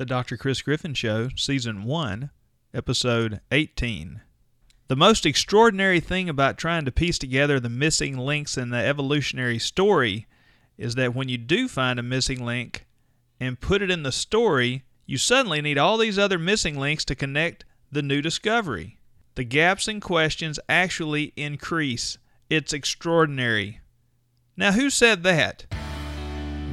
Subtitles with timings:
[0.00, 0.38] The Dr.
[0.38, 2.30] Chris Griffin Show, Season 1,
[2.72, 4.22] Episode 18.
[4.88, 9.58] The most extraordinary thing about trying to piece together the missing links in the evolutionary
[9.58, 10.26] story
[10.78, 12.86] is that when you do find a missing link
[13.38, 17.14] and put it in the story, you suddenly need all these other missing links to
[17.14, 18.96] connect the new discovery.
[19.34, 22.16] The gaps in questions actually increase.
[22.48, 23.80] It's extraordinary.
[24.56, 25.66] Now, who said that?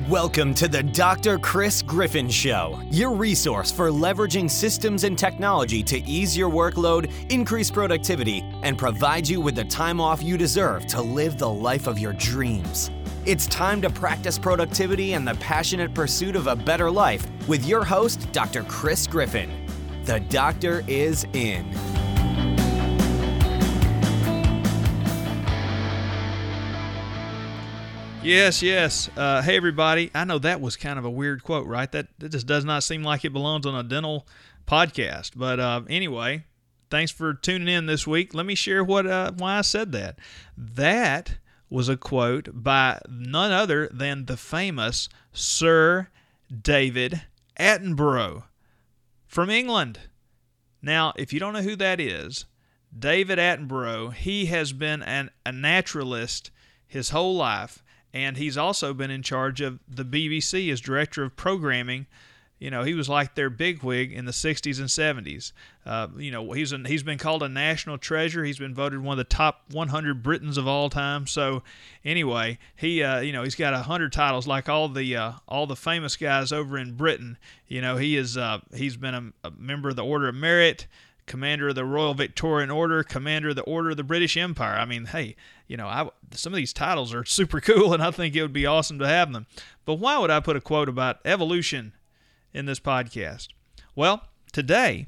[0.09, 1.37] Welcome to the Dr.
[1.37, 7.69] Chris Griffin Show, your resource for leveraging systems and technology to ease your workload, increase
[7.69, 11.99] productivity, and provide you with the time off you deserve to live the life of
[11.99, 12.89] your dreams.
[13.25, 17.83] It's time to practice productivity and the passionate pursuit of a better life with your
[17.83, 18.63] host, Dr.
[18.63, 19.51] Chris Griffin.
[20.05, 21.69] The doctor is in.
[28.27, 29.09] Yes, yes.
[29.15, 30.11] Uh, hey, everybody.
[30.13, 31.89] I know that was kind of a weird quote, right?
[31.93, 34.27] That, that just does not seem like it belongs on a dental
[34.67, 35.31] podcast.
[35.33, 36.43] But uh, anyway,
[36.89, 38.33] thanks for tuning in this week.
[38.33, 40.19] Let me share what uh, why I said that.
[40.57, 41.37] That
[41.69, 46.09] was a quote by none other than the famous Sir
[46.51, 47.21] David
[47.57, 48.43] Attenborough
[49.25, 50.01] from England.
[50.81, 52.43] Now, if you don't know who that is,
[52.97, 56.51] David Attenborough, he has been an, a naturalist
[56.85, 57.83] his whole life
[58.17, 62.07] and he's also been in charge of the BBC as director of programming.
[62.57, 65.51] You know, he was like their bigwig in the 60s and 70s.
[65.85, 68.43] Uh, you know, he's an, he's been called a national treasure.
[68.43, 71.27] He's been voted one of the top 100 Britons of all time.
[71.27, 71.61] So,
[72.03, 75.75] anyway, he uh, you know he's got hundred titles like all the uh, all the
[75.75, 77.37] famous guys over in Britain.
[77.67, 80.87] You know, he is uh, he's been a, a member of the Order of Merit.
[81.27, 84.79] Commander of the Royal Victorian Order, Commander of the Order of the British Empire.
[84.79, 85.35] I mean, hey,
[85.67, 88.53] you know, I, some of these titles are super cool, and I think it would
[88.53, 89.45] be awesome to have them.
[89.85, 91.93] But why would I put a quote about evolution
[92.53, 93.49] in this podcast?
[93.95, 95.07] Well, today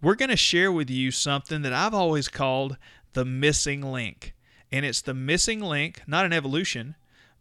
[0.00, 2.76] we're going to share with you something that I've always called
[3.12, 4.34] the missing link.
[4.70, 6.94] And it's the missing link, not an evolution,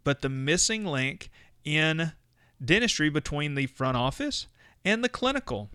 [0.03, 1.29] but the missing link
[1.65, 2.13] in
[2.63, 4.47] dentistry between the front office
[4.85, 5.69] and the clinical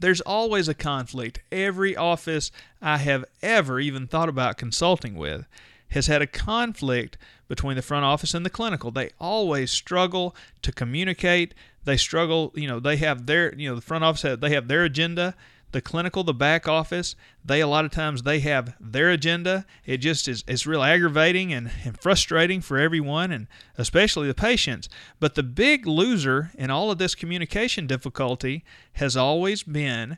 [0.00, 1.40] there's always a conflict.
[1.50, 5.46] Every office I have ever even thought about consulting with
[5.90, 7.16] has had a conflict
[7.48, 8.90] between the front office and the clinical.
[8.90, 11.54] They always struggle to communicate.
[11.84, 14.84] They struggle, you know, they have their, you know, the front office, they have their
[14.84, 15.34] agenda
[15.72, 19.66] the clinical, the back office, they a lot of times they have their agenda.
[19.84, 24.88] It just is it's real aggravating and, and frustrating for everyone and especially the patients.
[25.20, 30.16] But the big loser in all of this communication difficulty has always been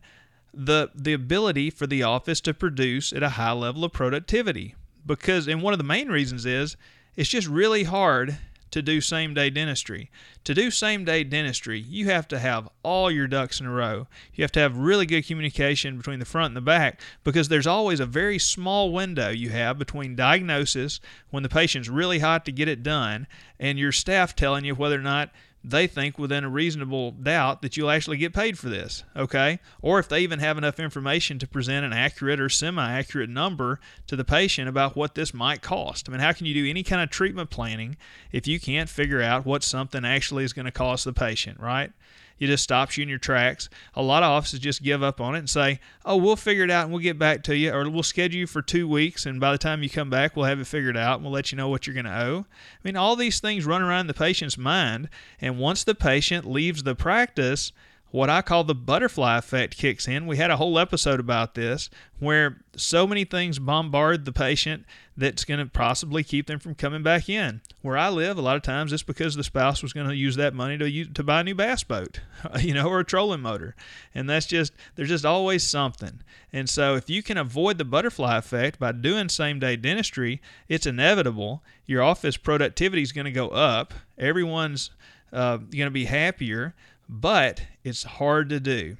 [0.54, 4.74] the the ability for the office to produce at a high level of productivity.
[5.06, 6.76] Because and one of the main reasons is
[7.16, 8.38] it's just really hard
[8.70, 10.10] to do same day dentistry.
[10.44, 14.06] To do same day dentistry, you have to have all your ducks in a row.
[14.34, 17.66] You have to have really good communication between the front and the back because there's
[17.66, 21.00] always a very small window you have between diagnosis
[21.30, 23.26] when the patient's really hot to get it done
[23.58, 25.30] and your staff telling you whether or not
[25.62, 29.58] they think within a reasonable doubt that you'll actually get paid for this, okay?
[29.82, 33.78] Or if they even have enough information to present an accurate or semi accurate number
[34.06, 36.08] to the patient about what this might cost.
[36.08, 37.96] I mean, how can you do any kind of treatment planning
[38.32, 41.92] if you can't figure out what something actually is going to cost the patient, right?
[42.40, 43.68] It just stops you in your tracks.
[43.94, 46.70] A lot of offices just give up on it and say, "Oh, we'll figure it
[46.70, 49.38] out and we'll get back to you, or we'll schedule you for two weeks, and
[49.38, 51.56] by the time you come back, we'll have it figured out and we'll let you
[51.56, 54.58] know what you're going to owe." I mean, all these things run around the patient's
[54.58, 55.08] mind,
[55.40, 57.72] and once the patient leaves the practice,
[58.10, 60.26] what I call the butterfly effect kicks in.
[60.26, 64.84] We had a whole episode about this where so many things bombard the patient
[65.16, 67.60] that's going to possibly keep them from coming back in.
[67.82, 70.36] Where I live, a lot of times it's because the spouse was going to use
[70.36, 72.20] that money to use, to buy a new bass boat,
[72.58, 73.76] you know, or a trolling motor.
[74.14, 76.20] And that's just there's just always something.
[76.52, 81.62] And so if you can avoid the butterfly effect by doing same-day dentistry, it's inevitable.
[81.86, 83.94] Your office productivity is going to go up.
[84.18, 84.90] Everyone's
[85.32, 86.74] uh, going to be happier
[87.10, 88.96] but it's hard to do.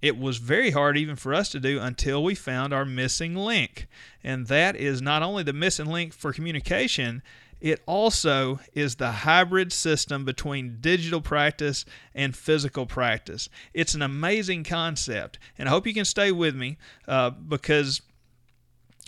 [0.00, 3.88] It was very hard even for us to do until we found our missing link.
[4.22, 7.20] And that is not only the missing link for communication,
[7.60, 11.84] it also is the hybrid system between digital practice
[12.14, 13.48] and physical practice.
[13.74, 15.38] It's an amazing concept.
[15.58, 16.78] And I hope you can stay with me
[17.08, 18.02] uh, because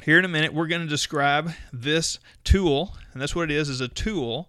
[0.05, 2.97] here in a minute we're going to describe this tool.
[3.13, 4.49] And that's what it is, is a tool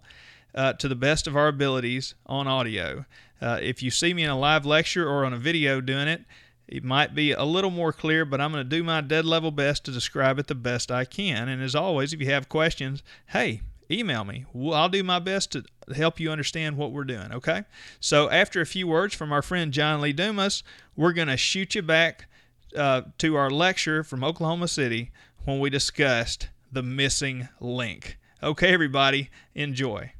[0.56, 3.06] uh, to the best of our abilities on audio.
[3.42, 6.24] Uh, if you see me in a live lecture or on a video doing it,
[6.68, 9.52] it might be a little more clear, but I'm going to do my dead level
[9.52, 11.48] best to describe it the best I can.
[11.48, 13.62] And as always, if you have questions, hey,
[13.92, 14.46] email me.
[14.74, 15.64] I'll do my best to
[15.96, 17.66] help you understand what we're doing, okay?
[18.00, 20.64] So, after a few words from our friend John Lee Dumas,
[20.96, 22.28] we're going to shoot you back
[22.76, 25.12] uh, to our lecture from Oklahoma City
[25.44, 28.18] when we discussed the missing link.
[28.42, 30.14] Okay, everybody, enjoy.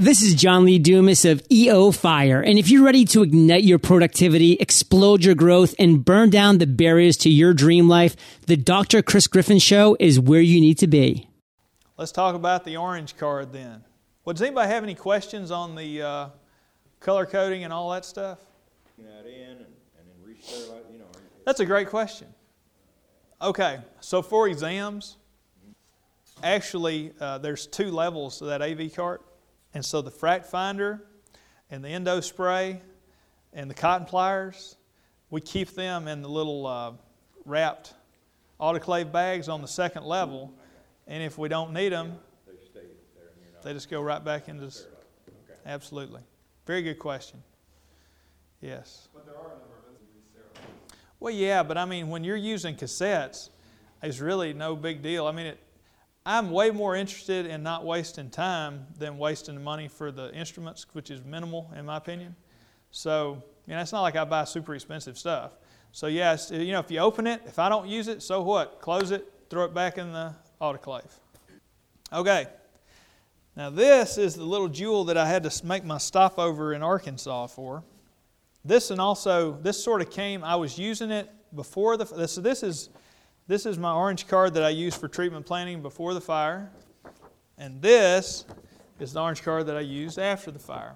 [0.00, 2.40] This is John Lee Dumas of EO Fire.
[2.40, 6.66] And if you're ready to ignite your productivity, explode your growth, and burn down the
[6.66, 8.16] barriers to your dream life,
[8.46, 9.02] the Dr.
[9.02, 11.28] Chris Griffin Show is where you need to be.
[11.98, 13.84] Let's talk about the orange card then.
[14.24, 16.28] Well, does anybody have any questions on the uh,
[17.00, 18.38] color coding and all that stuff?
[21.44, 22.28] That's a great question.
[23.42, 25.18] Okay, so for exams,
[26.42, 29.20] actually, uh, there's two levels to that AV cart.
[29.74, 31.02] And so the frac finder
[31.70, 32.82] and the endo spray
[33.52, 34.76] and the cotton pliers,
[35.30, 36.92] we keep them in the little uh,
[37.44, 37.94] wrapped
[38.60, 40.52] autoclave bags on the second level.
[41.06, 42.18] And if we don't need them,
[43.62, 44.64] they just go right back into.
[44.64, 44.86] This.
[45.66, 46.22] Absolutely.
[46.66, 47.42] Very good question.
[48.60, 49.08] Yes.
[49.12, 50.62] But there are a number of
[51.18, 53.50] Well, yeah, but I mean, when you're using cassettes,
[54.02, 55.26] it's really no big deal.
[55.26, 55.58] I mean, it,
[56.30, 61.10] I'm way more interested in not wasting time than wasting money for the instruments, which
[61.10, 62.36] is minimal in my opinion.
[62.92, 65.58] So, you know, it's not like I buy super expensive stuff.
[65.90, 68.80] So, yes, you know, if you open it, if I don't use it, so what?
[68.80, 71.10] Close it, throw it back in the autoclave.
[72.12, 72.46] Okay.
[73.56, 77.48] Now, this is the little jewel that I had to make my stopover in Arkansas
[77.48, 77.82] for.
[78.64, 82.62] This and also, this sort of came, I was using it before the, this, this
[82.62, 82.90] is
[83.50, 86.70] this is my orange card that I used for treatment planning before the fire.
[87.58, 88.44] And this
[89.00, 90.94] is the orange card that I used after the fire.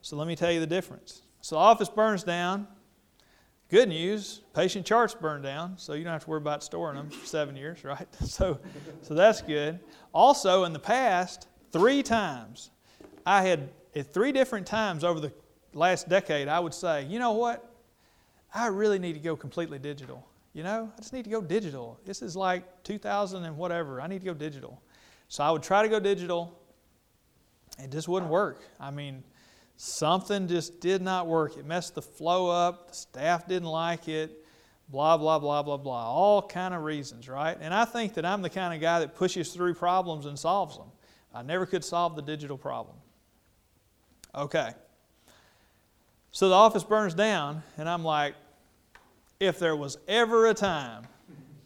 [0.00, 1.22] So let me tell you the difference.
[1.40, 2.68] So the office burns down.
[3.68, 7.10] Good news, patient charts burn down, so you don't have to worry about storing them
[7.10, 8.06] for seven years, right?
[8.24, 8.60] So,
[9.02, 9.80] so that's good.
[10.14, 12.70] Also, in the past, three times,
[13.26, 15.32] I had at three different times over the
[15.74, 17.74] last decade, I would say, you know what?
[18.54, 20.24] I really need to go completely digital.
[20.56, 22.00] You know, I just need to go digital.
[22.06, 24.00] This is like 2000 and whatever.
[24.00, 24.80] I need to go digital.
[25.28, 26.58] So I would try to go digital.
[27.78, 28.62] It just wouldn't work.
[28.80, 29.22] I mean,
[29.76, 31.58] something just did not work.
[31.58, 32.88] It messed the flow up.
[32.88, 34.46] The staff didn't like it.
[34.88, 36.10] Blah blah blah blah blah.
[36.10, 37.58] All kind of reasons, right?
[37.60, 40.78] And I think that I'm the kind of guy that pushes through problems and solves
[40.78, 40.88] them.
[41.34, 42.96] I never could solve the digital problem.
[44.34, 44.70] Okay.
[46.30, 48.36] So the office burns down, and I'm like,
[49.40, 51.04] if there was ever a time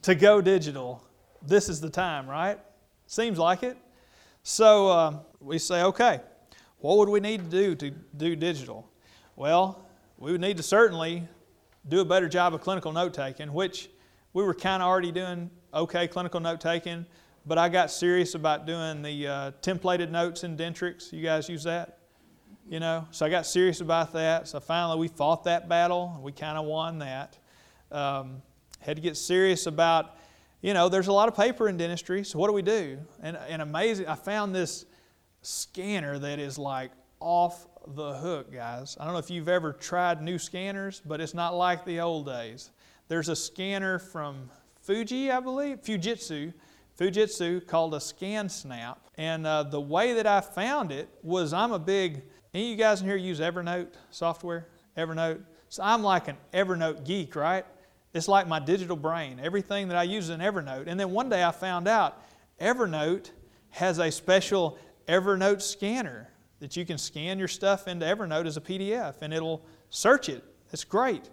[0.03, 1.05] to go digital,
[1.43, 2.59] this is the time, right?
[3.07, 3.77] Seems like it.
[4.43, 6.21] So uh, we say, okay,
[6.79, 8.89] what would we need to do to do digital?
[9.37, 9.87] Well,
[10.19, 11.27] we would need to certainly
[11.89, 13.91] do a better job of clinical note taking, which
[14.33, 17.07] we were kind of already doing okay clinical note taking,
[17.47, 21.13] but I got serious about doing the uh, templated notes in Dentrix.
[21.13, 21.99] You guys use that?
[22.69, 24.47] You know, so I got serious about that.
[24.47, 26.13] So finally, we fought that battle.
[26.15, 27.37] And we kind of won that.
[27.91, 28.43] Um,
[28.81, 30.17] had to get serious about,
[30.63, 32.99] you know, there's a lot of paper in dentistry, so what do we do?
[33.23, 34.87] And, and amazing, I found this
[35.43, 36.91] scanner that is like
[37.21, 38.97] off the hook, guys.
[38.99, 42.27] I don't know if you've ever tried new scanners, but it's not like the old
[42.27, 42.71] days.
[43.09, 44.51] There's a scanner from
[44.83, 46.53] Fuji, I believe, Fujitsu,
[46.99, 48.97] Fujitsu called a ScanSnap.
[49.17, 52.23] And uh, the way that I found it was I'm a big,
[52.55, 54.69] any of you guys in here use Evernote software?
[54.97, 55.43] Evernote?
[55.69, 57.65] So I'm like an Evernote geek, right?
[58.13, 59.41] It's like my digital brain.
[59.43, 60.87] Everything that I use in Evernote.
[60.87, 62.23] And then one day I found out
[62.61, 63.31] Evernote
[63.71, 68.61] has a special Evernote scanner that you can scan your stuff into Evernote as a
[68.61, 70.45] PDF and it'll search it.
[70.73, 71.31] It's great.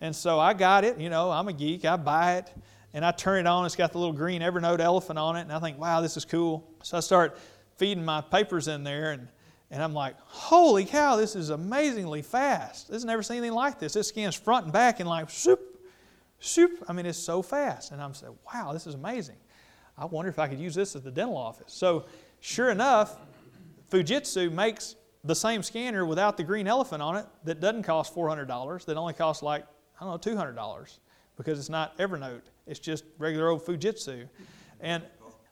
[0.00, 2.52] And so I got it, you know, I'm a geek, I buy it,
[2.92, 3.64] and I turn it on.
[3.64, 6.24] It's got the little green Evernote elephant on it, and I think, wow, this is
[6.24, 6.68] cool.
[6.82, 7.38] So I start
[7.76, 9.28] feeding my papers in there, and,
[9.70, 12.88] and I'm like, holy cow, this is amazingly fast.
[12.88, 13.96] This has never seen anything like this.
[13.96, 15.73] It scans front and back in like, soup,
[16.38, 17.92] Super, I mean, it's so fast.
[17.92, 19.36] And I'm saying, wow, this is amazing.
[19.96, 21.72] I wonder if I could use this at the dental office.
[21.72, 22.06] So,
[22.40, 23.16] sure enough,
[23.90, 28.84] Fujitsu makes the same scanner without the green elephant on it that doesn't cost $400,
[28.84, 29.64] that only costs like,
[30.00, 30.98] I don't know, $200
[31.36, 32.42] because it's not Evernote.
[32.66, 34.28] It's just regular old Fujitsu.
[34.80, 35.02] And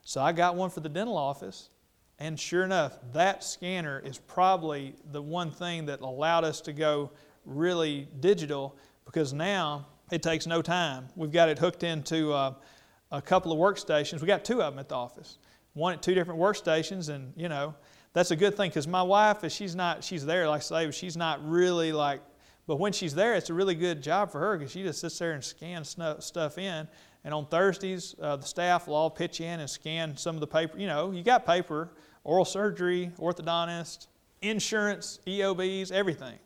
[0.03, 1.71] so I got one for the dental office.
[2.19, 7.11] And sure enough, that scanner is probably the one thing that allowed us to go
[7.45, 11.09] really digital because now it takes no time.
[11.17, 12.55] We've got it hooked into uh,
[13.11, 14.21] a couple of workstations.
[14.21, 15.39] We got two of them at the office.
[15.73, 17.75] One at two different workstations, and you know
[18.13, 20.91] that's a good thing because my wife, if she's not, she's there, like I say,
[20.91, 22.21] she's not really like
[22.67, 25.19] But when she's there, it's a really good job for her because she just sits
[25.19, 26.87] there and scans stuff in.
[27.25, 30.47] And on Thursdays, uh, the staff will all pitch in and scan some of the
[30.47, 30.77] paper.
[30.79, 31.89] You know, you got paper,
[32.25, 34.09] oral surgery, orthodontist,
[34.43, 36.39] insurance, EOBs, everything.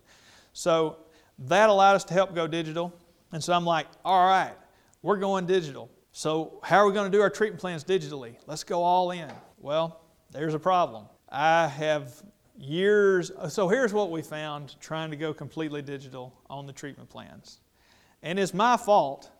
[0.53, 0.99] So
[1.41, 2.93] that allowed us to help go digital.
[3.37, 4.55] And so I'm like, all right,
[5.03, 5.91] we're going digital.
[6.13, 8.37] So how are we going to do our treatment plans digitally?
[8.47, 9.31] Let's go all in.
[9.59, 10.01] Well,
[10.31, 11.05] there's a problem.
[11.29, 12.23] I have
[12.57, 13.31] years.
[13.51, 17.61] So here's what we found trying to go completely digital on the treatment plans.
[18.23, 19.31] And it's my fault,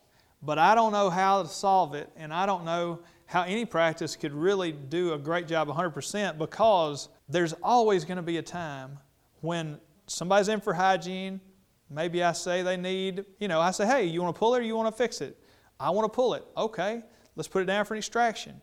[0.43, 4.15] but I don't know how to solve it, and I don't know how any practice
[4.15, 8.99] could really do a great job 100% because there's always going to be a time
[9.41, 11.41] when somebody's in for hygiene.
[11.89, 14.61] Maybe I say they need, you know, I say, hey, you want to pull it
[14.61, 15.39] or you want to fix it?
[15.79, 16.45] I want to pull it.
[16.57, 17.03] Okay,
[17.37, 18.61] let's put it down for an extraction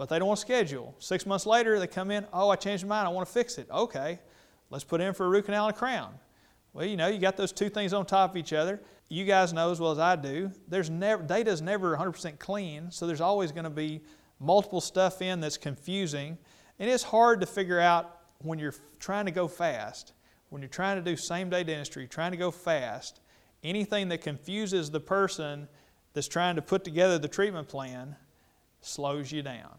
[0.00, 0.94] but they don't want to schedule.
[0.98, 3.58] Six months later, they come in, oh, I changed my mind, I want to fix
[3.58, 3.68] it.
[3.70, 4.18] Okay,
[4.70, 6.14] let's put in for a root canal and a crown.
[6.72, 8.80] Well, you know, you got those two things on top of each other.
[9.10, 12.90] You guys know as well as I do, there's never, data is never 100% clean,
[12.90, 14.00] so there's always going to be
[14.38, 16.38] multiple stuff in that's confusing.
[16.78, 20.14] And it's hard to figure out when you're trying to go fast,
[20.50, 23.20] when you're trying to do same day dentistry, trying to go fast,
[23.64, 25.68] anything that confuses the person
[26.12, 28.16] that's trying to put together the treatment plan
[28.80, 29.76] slows you down.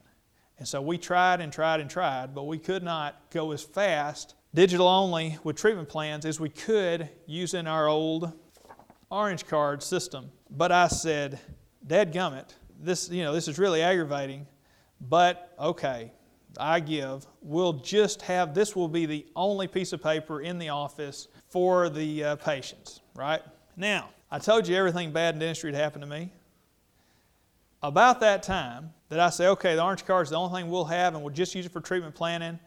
[0.58, 4.36] And so we tried and tried and tried, but we could not go as fast,
[4.54, 8.32] digital only, with treatment plans as we could using our old
[9.10, 10.32] orange card system.
[10.50, 11.40] But I said,
[11.86, 12.50] Dad gummit,
[12.80, 14.46] this, you know, this is really aggravating,
[15.02, 16.14] but okay,
[16.58, 17.26] I give.
[17.42, 21.90] We'll just have this will be the only piece of paper in the office for
[21.90, 23.42] the uh, patients, right?
[23.78, 26.32] Now, I told you everything bad in dentistry had happened to me.
[27.84, 30.86] About that time, that I say, okay, the orange card is the only thing we'll
[30.86, 32.60] have, and we'll just use it for treatment planning,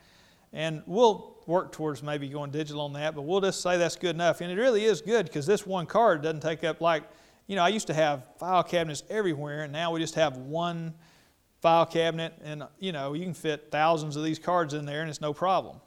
[0.53, 4.15] and we'll work towards maybe going digital on that, but we'll just say that's good
[4.15, 4.41] enough.
[4.41, 7.05] And it really is good because this one card doesn't take up like,
[7.47, 10.95] you know, I used to have file cabinets everywhere, and now we just have one
[11.65, 15.09] file cabinet, and you know, you can fit thousands of these cards in there, and
[15.09, 15.81] it's no problem.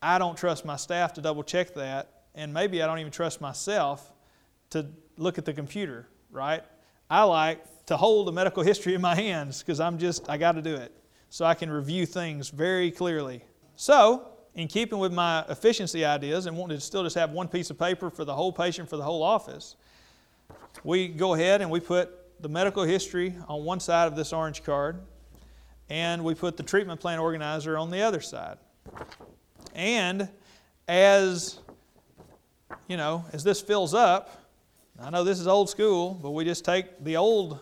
[0.00, 3.40] I don't trust my staff to double check that, and maybe I don't even trust
[3.40, 4.12] myself
[4.70, 4.86] to
[5.16, 6.62] look at the computer, right?
[7.10, 10.52] I like to hold a medical history in my hands because I'm just, I got
[10.52, 10.92] to do it
[11.30, 13.42] so I can review things very clearly.
[13.74, 17.70] So, in keeping with my efficiency ideas and wanting to still just have one piece
[17.70, 19.74] of paper for the whole patient for the whole office,
[20.84, 24.62] we go ahead and we put the medical history on one side of this orange
[24.62, 25.00] card
[25.88, 28.58] and we put the treatment plan organizer on the other side.
[29.74, 30.28] And
[30.88, 31.58] as
[32.88, 34.42] you know, as this fills up,
[35.00, 37.60] I know this is old school, but we just take the old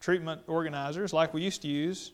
[0.00, 2.12] treatment organizers like we used to use,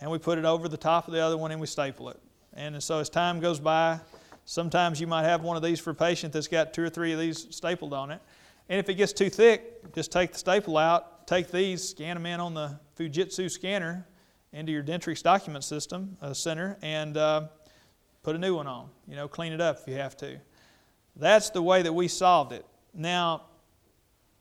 [0.00, 2.20] and we put it over the top of the other one and we staple it.
[2.54, 4.00] And so as time goes by,
[4.44, 7.12] sometimes you might have one of these for a patient that's got two or three
[7.12, 8.20] of these stapled on it.
[8.68, 12.26] And if it gets too thick, just take the staple out, take these, scan them
[12.26, 14.06] in on the Fujitsu scanner
[14.54, 17.48] into your Dentrix document system uh, center, and uh,
[18.22, 18.88] put a new one on.
[19.06, 20.38] You know, clean it up if you have to.
[21.16, 22.64] That's the way that we solved it.
[22.94, 23.42] Now,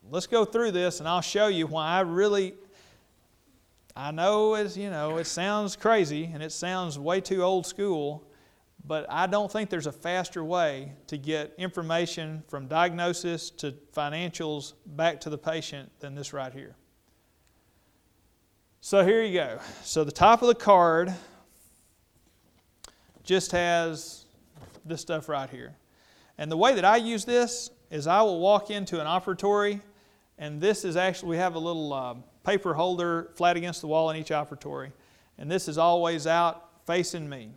[0.09, 2.53] let's go through this, and I'll show you why I really
[3.95, 8.27] I know it's, you know, it sounds crazy and it sounds way too old school,
[8.85, 14.73] but I don't think there's a faster way to get information from diagnosis to financials
[14.85, 16.75] back to the patient than this right here.
[18.85, 19.59] So here you go.
[19.83, 21.13] So the top of the card
[23.23, 24.25] just has
[24.83, 25.73] this stuff right here.
[26.37, 29.79] And the way that I use this is I will walk into an operatory,
[30.37, 31.93] and this is actually, we have a little.
[31.93, 34.91] Uh, paper holder flat against the wall in each operatory.
[35.37, 37.51] And this is always out facing me.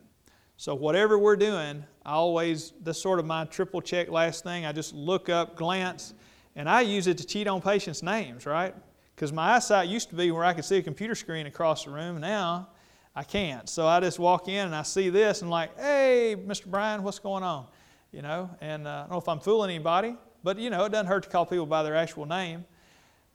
[0.57, 4.71] So whatever we're doing, I always, this sort of my triple check last thing, I
[4.71, 6.15] just look up, glance,
[6.55, 8.77] and I use it to cheat on patients' names, right?
[9.17, 11.91] Because my eyesight used to be where I could see a computer screen across the
[11.91, 12.21] room.
[12.21, 12.69] Now
[13.15, 13.67] I can't.
[13.67, 16.67] So I just walk in and I see this and I'm like, hey, Mr.
[16.67, 17.67] Brian, what's going on?
[18.13, 20.93] You know, and uh, I don't know if I'm fooling anybody, but you know, it
[20.93, 22.67] doesn't hurt to call people by their actual name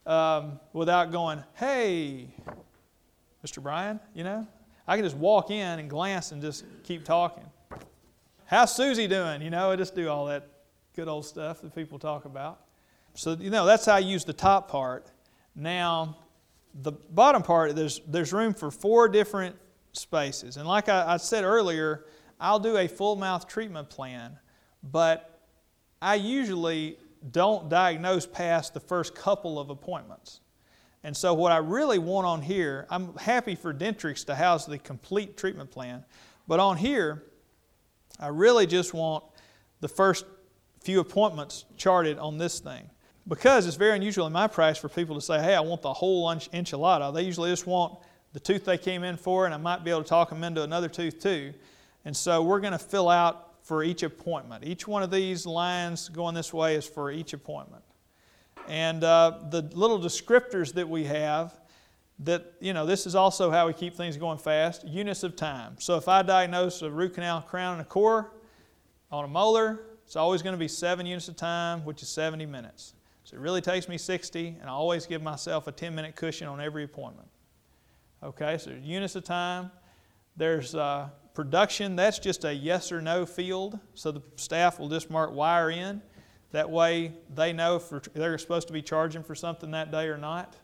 [0.06, 2.28] um, without going, hey,
[3.44, 3.60] Mr.
[3.60, 4.46] Brian, you know?
[4.86, 7.44] I can just walk in and glance and just keep talking.
[8.46, 9.42] How's Susie doing?
[9.42, 10.48] You know, I just do all that
[10.94, 12.60] good old stuff that people talk about.
[13.14, 15.10] So, you know, that's how I use the top part.
[15.54, 16.16] Now,
[16.74, 19.56] the bottom part, there's, there's room for four different
[19.92, 20.56] spaces.
[20.56, 22.06] And like I, I said earlier,
[22.40, 24.38] I'll do a full mouth treatment plan,
[24.82, 25.40] but
[26.00, 26.96] I usually
[27.30, 30.40] don't diagnose past the first couple of appointments.
[31.04, 34.78] And so, what I really want on here, I'm happy for Dentrix to house the
[34.78, 36.04] complete treatment plan,
[36.46, 37.24] but on here,
[38.20, 39.24] I really just want
[39.80, 40.24] the first
[40.80, 42.88] few appointments charted on this thing.
[43.28, 45.92] Because it's very unusual in my practice for people to say, hey, I want the
[45.92, 47.14] whole enchilada.
[47.14, 47.98] They usually just want
[48.32, 50.62] the tooth they came in for, and I might be able to talk them into
[50.62, 51.52] another tooth too.
[52.04, 54.64] And so we're going to fill out for each appointment.
[54.64, 57.84] Each one of these lines going this way is for each appointment.
[58.68, 61.60] And uh, the little descriptors that we have,
[62.20, 65.76] that, you know, this is also how we keep things going fast units of time.
[65.78, 68.32] So if I diagnose a root canal, crown, and a core
[69.10, 72.46] on a molar, it's always going to be seven units of time, which is 70
[72.46, 72.94] minutes.
[73.32, 76.60] It really takes me 60, and I always give myself a 10 minute cushion on
[76.60, 77.28] every appointment.
[78.22, 79.70] Okay, so units of time.
[80.36, 83.78] There's uh, production, that's just a yes or no field.
[83.94, 86.02] So the staff will just mark wire in.
[86.50, 90.18] That way they know if they're supposed to be charging for something that day or
[90.18, 90.56] not.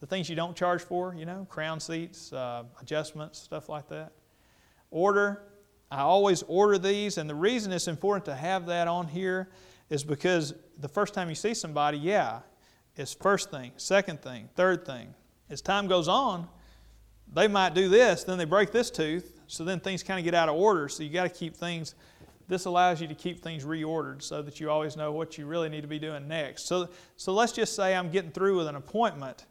[0.00, 4.12] The things you don't charge for, you know, crown seats, uh, adjustments, stuff like that.
[4.90, 5.42] Order,
[5.90, 9.48] I always order these, and the reason it's important to have that on here
[9.90, 12.40] is because the first time you see somebody, yeah,
[12.96, 15.14] it's first thing, second thing, third thing.
[15.48, 16.48] As time goes on,
[17.32, 20.34] they might do this, then they break this tooth, so then things kind of get
[20.34, 20.88] out of order.
[20.88, 21.94] So you got to keep things,
[22.48, 25.68] this allows you to keep things reordered so that you always know what you really
[25.68, 26.66] need to be doing next.
[26.66, 29.46] So, so let's just say I'm getting through with an appointment.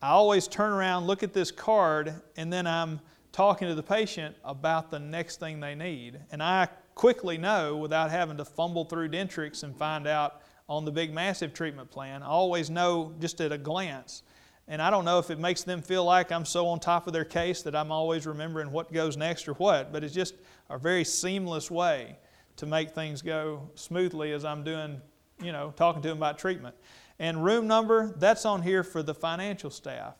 [0.00, 3.00] I always turn around, look at this card, and then I'm
[3.32, 6.18] talking to the patient about the next thing they need.
[6.32, 6.68] And I
[7.00, 11.54] quickly know without having to fumble through Dentrix and find out on the big massive
[11.54, 12.22] treatment plan.
[12.22, 14.22] I always know just at a glance
[14.68, 17.14] and I don't know if it makes them feel like I'm so on top of
[17.14, 20.34] their case that I'm always remembering what goes next or what, but it's just
[20.68, 22.18] a very seamless way
[22.56, 25.00] to make things go smoothly as I'm doing,
[25.42, 26.74] you know, talking to them about treatment.
[27.18, 30.16] And room number, that's on here for the financial staff.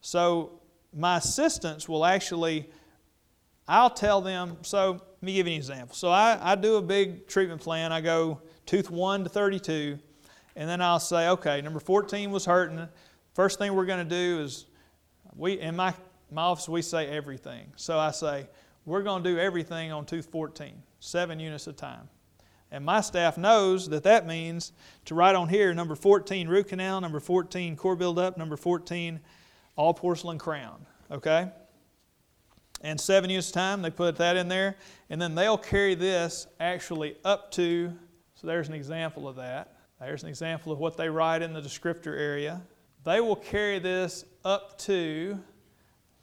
[0.00, 0.62] So
[0.96, 2.70] my assistants will actually,
[3.68, 5.94] I'll tell them, so let me give you an example.
[5.94, 7.92] So I, I do a big treatment plan.
[7.92, 9.96] I go tooth 1 to 32,
[10.56, 12.88] and then I'll say, okay, number 14 was hurting.
[13.32, 14.66] First thing we're going to do is,
[15.36, 15.94] we in my,
[16.32, 17.72] my office, we say everything.
[17.76, 18.48] So I say,
[18.84, 22.08] we're going to do everything on tooth 14, seven units a time.
[22.72, 24.72] And my staff knows that that means
[25.04, 29.20] to write on here number 14 root canal, number 14 core buildup, number 14
[29.76, 30.84] all porcelain crown.
[31.12, 31.48] Okay?
[32.82, 34.76] And seven years' time, they put that in there.
[35.08, 37.92] And then they'll carry this actually up to,
[38.34, 39.76] so there's an example of that.
[40.00, 42.60] There's an example of what they write in the descriptor area
[43.04, 45.38] they will carry this up to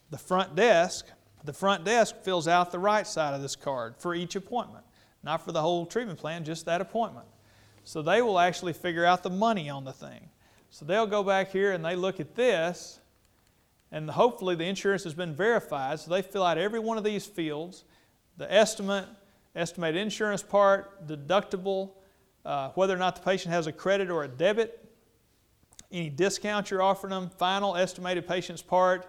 [0.09, 1.07] the front desk.
[1.43, 4.85] The front desk fills out the right side of this card for each appointment,
[5.23, 7.27] not for the whole treatment plan, just that appointment.
[7.83, 10.29] So they will actually figure out the money on the thing.
[10.69, 12.99] So they'll go back here and they look at this,
[13.91, 15.99] and hopefully the insurance has been verified.
[15.99, 17.85] So they fill out every one of these fields
[18.37, 19.05] the estimate,
[19.55, 21.91] estimated insurance part, deductible,
[22.45, 24.89] uh, whether or not the patient has a credit or a debit
[25.91, 29.07] any discounts you're offering them, final estimated patient's part.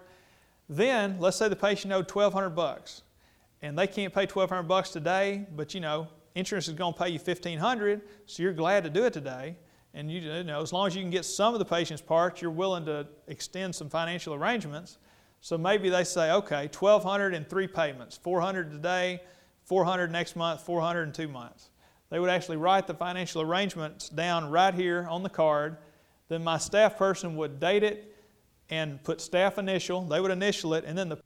[0.67, 3.03] Then, let's say the patient owed 1200 bucks
[3.61, 7.09] and they can't pay 1200 bucks today, but you know, insurance is going to pay
[7.09, 9.55] you 1500 so you're glad to do it today.
[9.93, 12.41] And you, you know, as long as you can get some of the patient's parts,
[12.41, 14.97] you're willing to extend some financial arrangements.
[15.41, 19.21] So maybe they say, okay, 1200 in three payments, 400 today,
[19.65, 21.71] 400 next month, 400 in two months.
[22.09, 25.77] They would actually write the financial arrangements down right here on the card
[26.31, 28.15] then my staff person would date it
[28.69, 30.01] and put staff initial.
[30.03, 31.19] They would initial it, and then the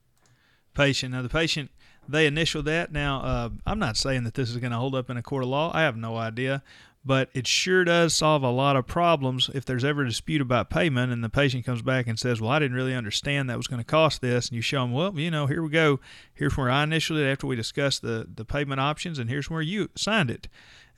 [0.73, 1.13] patient.
[1.13, 1.69] Now the patient
[2.09, 2.91] they initial that.
[2.91, 5.43] Now uh, I'm not saying that this is going to hold up in a court
[5.43, 5.69] of law.
[5.75, 6.63] I have no idea,
[7.05, 10.69] but it sure does solve a lot of problems if there's ever a dispute about
[10.69, 13.67] payment and the patient comes back and says, "Well, I didn't really understand that was
[13.67, 15.99] going to cost this," and you show them, "Well, you know, here we go.
[16.33, 19.61] Here's where I initialed it after we discussed the the payment options, and here's where
[19.61, 20.47] you signed it."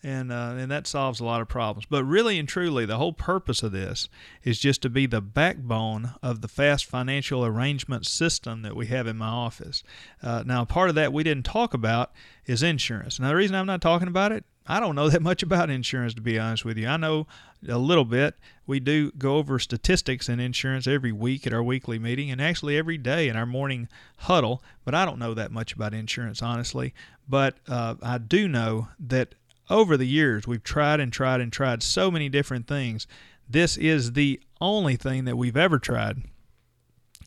[0.03, 1.85] and uh, and that solves a lot of problems.
[1.89, 4.07] But really and truly, the whole purpose of this
[4.43, 9.07] is just to be the backbone of the fast financial arrangement system that we have
[9.07, 9.83] in my office.
[10.21, 12.11] Uh, now, part of that we didn't talk about
[12.45, 13.19] is insurance.
[13.19, 16.13] Now, the reason I'm not talking about it, I don't know that much about insurance
[16.15, 16.87] to be honest with you.
[16.87, 17.25] I know
[17.67, 18.35] a little bit.
[18.65, 22.77] We do go over statistics in insurance every week at our weekly meeting and actually
[22.77, 26.93] every day in our morning huddle, but I don't know that much about insurance honestly.
[27.27, 29.35] But uh, I do know that
[29.69, 33.07] over the years, we've tried and tried and tried so many different things.
[33.49, 36.23] This is the only thing that we've ever tried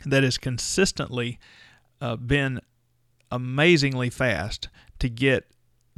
[0.04, 1.38] that has consistently
[2.00, 2.60] uh, been
[3.30, 5.46] amazingly fast to get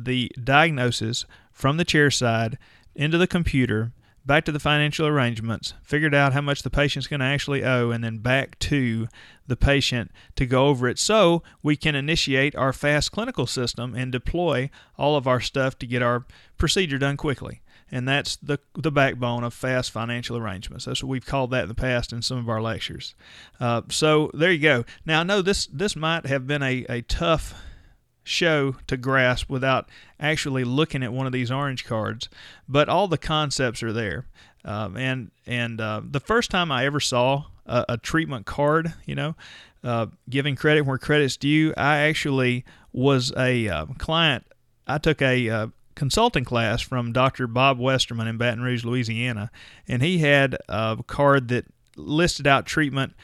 [0.05, 2.59] the diagnosis from the chair side
[2.95, 3.93] into the computer
[4.25, 7.91] back to the financial arrangements, figured out how much the patient's going to actually owe,
[7.91, 9.09] and then back to
[9.49, 14.13] the patient to go over it so we can initiate our fast clinical system and
[14.13, 16.25] deploy all of our stuff to get our
[16.57, 17.63] procedure done quickly.
[17.93, 20.87] and that's the the backbone of fast financial arrangements.
[20.87, 23.15] That's what we've called that in the past in some of our lectures.
[23.61, 24.85] Uh, so there you go.
[25.05, 27.55] Now I know this this might have been a, a tough
[28.25, 29.89] show to grasp without
[30.21, 32.29] actually looking at one of these orange cards,
[32.69, 34.27] but all the concepts are there.
[34.65, 39.15] Um, and and uh, the first time I ever saw a, a treatment card, you
[39.15, 39.35] know,
[39.83, 44.45] uh, giving credit where credit's due, I actually was a uh, client.
[44.87, 47.47] I took a uh, consulting class from Dr.
[47.47, 49.51] Bob Westerman in Baton Rouge, Louisiana,
[49.89, 53.15] and he had a card that listed out treatment,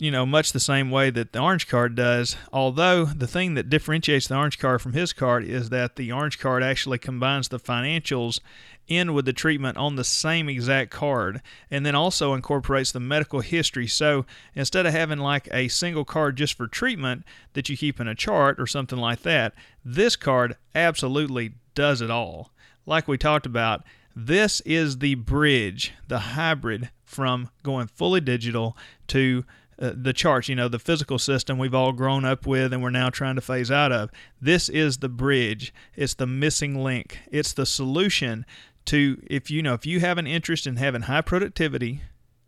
[0.00, 2.34] you know, much the same way that the orange card does.
[2.54, 6.38] Although the thing that differentiates the orange card from his card is that the orange
[6.38, 8.40] card actually combines the financials
[8.88, 13.40] in with the treatment on the same exact card and then also incorporates the medical
[13.40, 13.86] history.
[13.86, 18.08] So instead of having like a single card just for treatment that you keep in
[18.08, 19.52] a chart or something like that,
[19.84, 22.50] this card absolutely does it all.
[22.86, 23.84] Like we talked about,
[24.16, 28.76] this is the bridge, the hybrid from going fully digital
[29.08, 29.44] to
[29.80, 32.90] uh, the charts, you know, the physical system we've all grown up with and we're
[32.90, 34.10] now trying to phase out of.
[34.40, 35.72] This is the bridge.
[35.96, 37.18] It's the missing link.
[37.30, 38.44] It's the solution
[38.86, 42.02] to if you know if you have an interest in having high productivity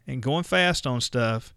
[0.06, 1.54] and going fast on stuff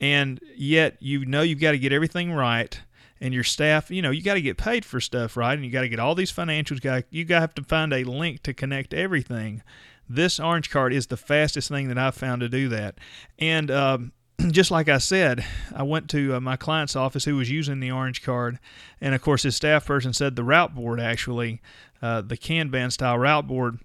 [0.00, 2.80] and yet you know you've got to get everything right
[3.22, 5.54] and your staff, you know, you got to get paid for stuff, right?
[5.54, 6.80] And you got to get all these financials.
[6.80, 9.62] Got you got to have to find a link to connect everything.
[10.08, 12.96] This orange card is the fastest thing that I've found to do that.
[13.38, 14.12] And um,
[14.50, 17.90] just like I said, I went to uh, my client's office who was using the
[17.90, 18.58] orange card,
[19.00, 21.60] and of course his staff person said the route board actually,
[22.00, 23.78] uh, the Kanban style route board,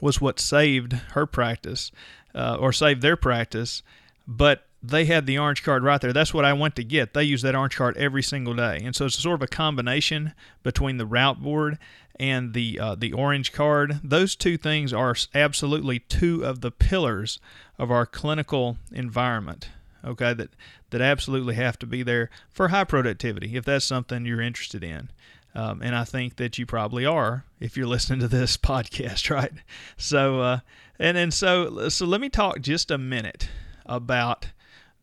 [0.00, 1.90] was what saved her practice,
[2.34, 3.82] uh, or saved their practice.
[4.26, 6.12] But they had the orange card right there.
[6.12, 7.14] That's what I went to get.
[7.14, 10.34] They use that orange card every single day, and so it's sort of a combination
[10.62, 11.78] between the route board
[12.18, 14.00] and the uh, the orange card.
[14.02, 17.38] Those two things are absolutely two of the pillars
[17.78, 19.70] of our clinical environment.
[20.04, 20.50] Okay, that
[20.90, 25.10] that absolutely have to be there for high productivity if that's something you're interested in.
[25.54, 29.52] Um, and I think that you probably are if you're listening to this podcast, right?
[29.96, 30.58] So, uh,
[30.98, 33.48] and and so so let me talk just a minute
[33.84, 34.48] about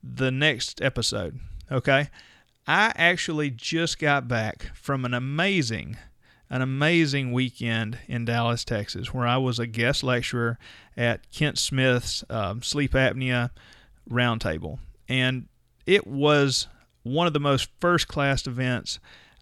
[0.04, 1.40] the next episode.
[1.72, 2.10] Okay.
[2.68, 5.98] I actually just got back from an amazing,
[6.50, 10.58] an amazing weekend in Dallas, Texas, where I was a guest lecturer
[10.96, 13.50] at Kent Smith's um, sleep apnea
[14.10, 14.80] roundtable.
[15.10, 15.48] And
[15.86, 16.68] it was
[17.04, 19.00] one of the most first class events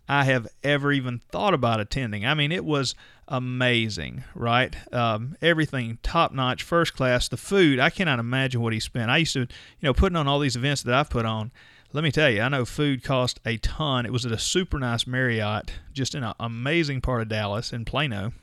[0.07, 2.25] I have ever even thought about attending.
[2.25, 2.95] I mean, it was
[3.27, 4.75] amazing, right?
[4.93, 7.27] Um, everything top notch, first class.
[7.29, 9.09] The food, I cannot imagine what he spent.
[9.09, 9.47] I used to, you
[9.81, 11.51] know, putting on all these events that I've put on.
[11.93, 14.05] Let me tell you, I know food cost a ton.
[14.05, 17.85] It was at a super nice Marriott, just in an amazing part of Dallas in
[17.85, 18.33] Plano.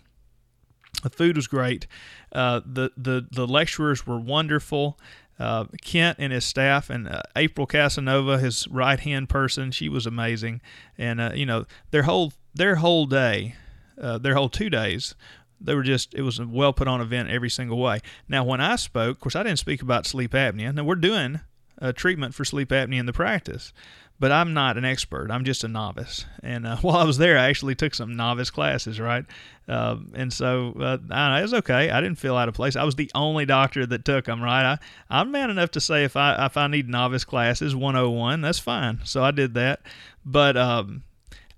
[1.02, 1.86] The food was great.
[2.32, 4.98] Uh, the the the lecturers were wonderful.
[5.38, 10.04] Uh, Kent and his staff, and uh, April Casanova, his right hand person, she was
[10.06, 10.60] amazing.
[10.96, 13.54] And uh, you know their whole their whole day
[14.00, 15.14] uh, their whole two days.
[15.60, 18.00] They were just, it was a well put on event every single way.
[18.28, 20.72] Now, when I spoke, of course, I didn't speak about sleep apnea.
[20.72, 21.40] Now, we're doing
[21.78, 23.72] a treatment for sleep apnea in the practice,
[24.20, 25.30] but I'm not an expert.
[25.30, 26.24] I'm just a novice.
[26.42, 29.24] And uh, while I was there, I actually took some novice classes, right?
[29.68, 31.90] Uh, and so uh, I know, it was okay.
[31.90, 32.74] I didn't feel out of place.
[32.74, 34.64] I was the only doctor that took them, right?
[34.64, 34.78] I,
[35.10, 39.00] I'm man enough to say if I if I need novice classes 101, that's fine.
[39.04, 39.80] So I did that.
[40.24, 41.04] But um,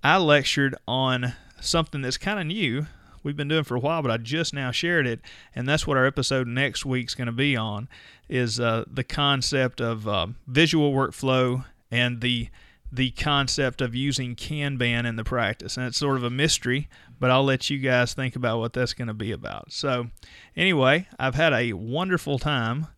[0.02, 2.86] I lectured on something that's kind of new.
[3.22, 5.20] We've been doing for a while, but I just now shared it,
[5.54, 7.86] and that's what our episode next week's going to be on
[8.30, 12.48] is uh, the concept of uh, visual workflow and the
[12.92, 15.76] the concept of using Kanban in the practice.
[15.76, 16.88] And it's sort of a mystery,
[17.20, 19.70] but I'll let you guys think about what that's going to be about.
[19.70, 20.08] So,
[20.56, 22.88] anyway, I've had a wonderful time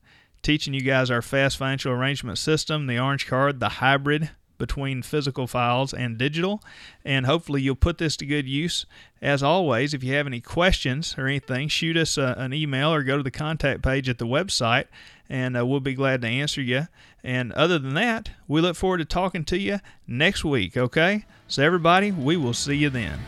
[0.41, 4.31] teaching you guys our fast financial arrangement system, the orange card, the hybrid
[4.63, 6.63] between physical files and digital.
[7.05, 8.87] And hopefully, you'll put this to good use.
[9.21, 12.95] As always, if you have any questions or anything, shoot us a, uh, an email
[12.95, 14.85] or go to the contact page at the website,
[15.29, 16.87] and uh, we'll be glad to answer you.
[17.25, 21.25] And other than that, we look forward to talking to you next week, okay?
[21.49, 23.19] So, everybody, we will see you then.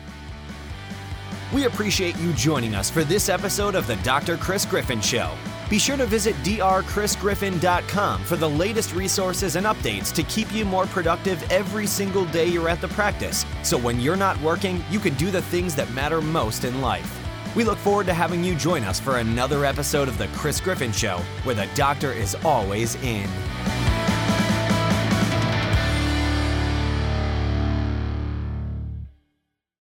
[1.52, 4.36] We appreciate you joining us for this episode of the Dr.
[4.36, 5.32] Chris Griffin Show.
[5.70, 10.86] Be sure to visit drchrisgriffin.com for the latest resources and updates to keep you more
[10.86, 13.46] productive every single day you're at the practice.
[13.62, 17.20] So when you're not working, you can do the things that matter most in life.
[17.56, 20.92] We look forward to having you join us for another episode of The Chris Griffin
[20.92, 23.28] Show, where the doctor is always in.